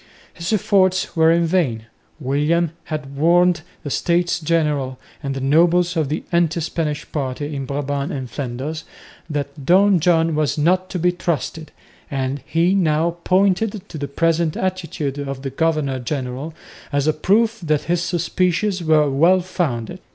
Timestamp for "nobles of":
5.39-6.09